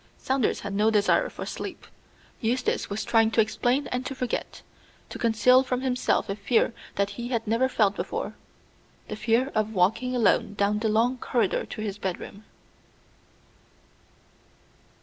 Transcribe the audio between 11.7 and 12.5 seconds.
his bedroom.